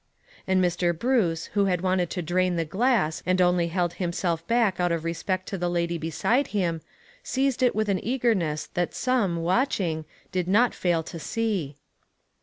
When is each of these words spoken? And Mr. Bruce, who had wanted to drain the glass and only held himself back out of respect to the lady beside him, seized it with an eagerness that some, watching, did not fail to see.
And 0.47 0.59
Mr. 0.65 0.97
Bruce, 0.97 1.45
who 1.53 1.65
had 1.65 1.81
wanted 1.81 2.09
to 2.09 2.23
drain 2.23 2.55
the 2.55 2.65
glass 2.65 3.21
and 3.23 3.39
only 3.39 3.67
held 3.67 3.93
himself 3.93 4.41
back 4.47 4.79
out 4.79 4.91
of 4.91 5.03
respect 5.03 5.47
to 5.49 5.59
the 5.59 5.69
lady 5.69 5.99
beside 5.99 6.47
him, 6.57 6.81
seized 7.21 7.61
it 7.61 7.75
with 7.75 7.87
an 7.87 8.03
eagerness 8.03 8.65
that 8.73 8.95
some, 8.95 9.43
watching, 9.43 10.05
did 10.31 10.47
not 10.47 10.73
fail 10.73 11.03
to 11.03 11.19
see. 11.19 11.75